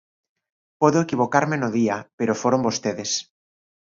[0.81, 3.11] Podo equivocarme no día, pero foron vostedes.